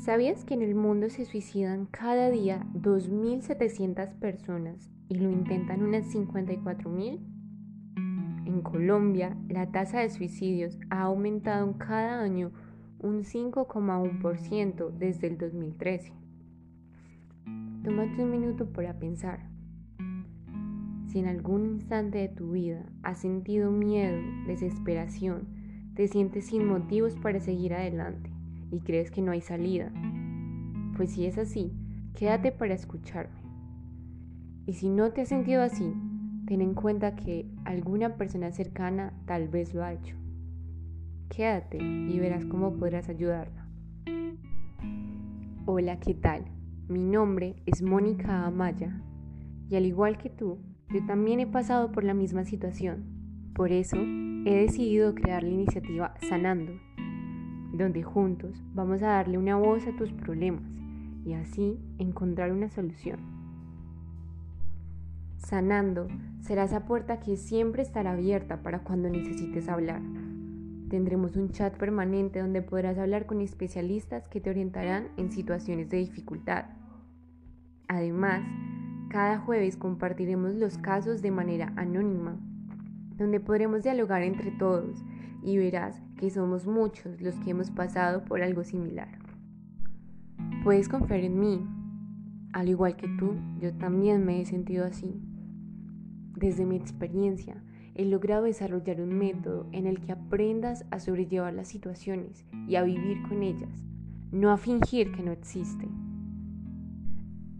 [0.00, 6.06] ¿Sabías que en el mundo se suicidan cada día 2.700 personas y lo intentan unas
[6.06, 7.20] 54.000?
[8.46, 12.50] En Colombia, la tasa de suicidios ha aumentado cada año
[12.98, 16.14] un 5,1% desde el 2013.
[17.84, 19.50] Tómate un minuto para pensar.
[21.08, 25.46] Si en algún instante de tu vida has sentido miedo, desesperación,
[25.94, 28.39] te sientes sin motivos para seguir adelante
[28.70, 29.92] y crees que no hay salida,
[30.96, 31.72] pues si es así,
[32.14, 33.40] quédate para escucharme.
[34.66, 35.92] Y si no te has sentido así,
[36.46, 40.16] ten en cuenta que alguna persona cercana tal vez lo ha hecho.
[41.28, 43.66] Quédate y verás cómo podrás ayudarla.
[45.66, 46.44] Hola, ¿qué tal?
[46.88, 49.00] Mi nombre es Mónica Amaya
[49.68, 50.58] y al igual que tú,
[50.92, 53.04] yo también he pasado por la misma situación.
[53.54, 56.72] Por eso he decidido crear la iniciativa Sanando,
[57.80, 60.62] donde juntos vamos a darle una voz a tus problemas
[61.24, 63.20] y así encontrar una solución.
[65.36, 66.08] Sanando
[66.40, 70.00] será esa puerta que siempre estará abierta para cuando necesites hablar.
[70.88, 75.98] Tendremos un chat permanente donde podrás hablar con especialistas que te orientarán en situaciones de
[75.98, 76.66] dificultad.
[77.88, 78.42] Además,
[79.08, 82.36] cada jueves compartiremos los casos de manera anónima,
[83.16, 85.04] donde podremos dialogar entre todos
[85.42, 89.18] y verás que somos muchos los que hemos pasado por algo similar.
[90.64, 91.66] Puedes confiar en mí.
[92.52, 95.20] Al igual que tú, yo también me he sentido así.
[96.36, 97.62] Desde mi experiencia,
[97.94, 102.82] he logrado desarrollar un método en el que aprendas a sobrellevar las situaciones y a
[102.82, 103.84] vivir con ellas,
[104.32, 105.90] no a fingir que no existen.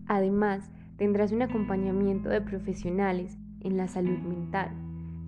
[0.07, 4.71] Además, tendrás un acompañamiento de profesionales en la salud mental,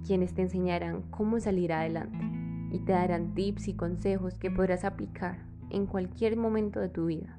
[0.04, 2.31] quienes te enseñarán cómo salir adelante
[2.72, 5.38] y te darán tips y consejos que podrás aplicar
[5.70, 7.38] en cualquier momento de tu vida.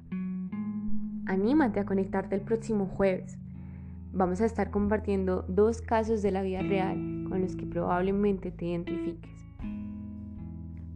[1.26, 3.36] Anímate a conectarte el próximo jueves.
[4.12, 8.66] Vamos a estar compartiendo dos casos de la vida real con los que probablemente te
[8.66, 9.32] identifiques.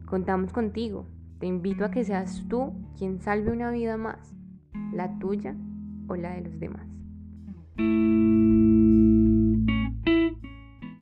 [0.06, 1.06] Contamos contigo.
[1.40, 4.34] Te invito a que seas tú quien salve una vida más,
[4.92, 5.56] la tuya
[6.08, 6.86] o la de los demás.